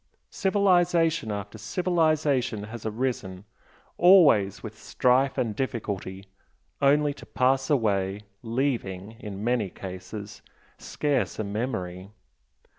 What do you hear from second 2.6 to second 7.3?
has arisen always with strife and difficulty, only to